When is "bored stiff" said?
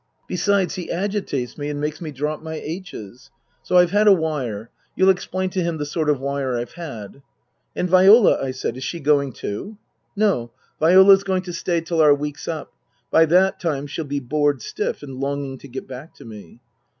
14.19-15.03